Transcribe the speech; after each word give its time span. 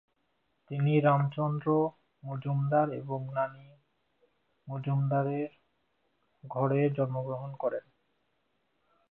তিনি 0.71 0.93
রামচন্দ্র 0.99 1.67
মজুমদার 2.23 2.87
এবং 2.93 3.19
নানী 3.33 3.65
মজুমদারের 4.67 5.49
ঘরে 6.43 6.81
জন্মগ্রহণ 6.97 7.51
করেন। 7.55 7.85